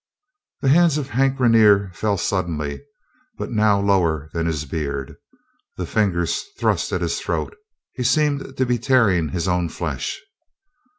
The 0.61 0.69
hands 0.69 0.97
of 0.97 1.09
Hank 1.09 1.39
Rainer 1.39 1.91
fell 1.93 2.17
suddenly, 2.17 2.81
but 3.37 3.51
now 3.51 3.79
lower 3.79 4.31
than 4.33 4.47
his 4.47 4.65
beard. 4.65 5.15
The 5.77 5.85
fingers 5.85 6.41
thrust 6.57 6.91
at 6.91 7.01
his 7.01 7.19
throat 7.21 7.55
he 7.93 8.01
seemed 8.03 8.57
to 8.57 8.65
be 8.65 8.79
tearing 8.79 9.29
his 9.29 9.47
own 9.47 9.69
flesh. 9.69 10.19